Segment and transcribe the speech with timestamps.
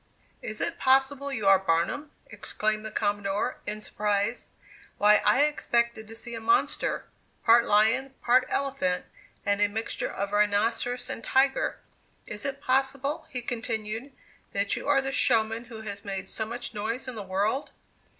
[0.41, 4.49] "Is it possible you are Barnum?" exclaimed the Commodore, in surprise,
[4.97, 7.05] "why, I expected to see a monster,
[7.45, 9.05] part lion, part elephant,
[9.45, 11.77] and a mixture of rhinoceros and tiger!
[12.25, 14.11] Is it possible," he continued,
[14.53, 17.69] "that you are the showman who has made so much noise in the world?"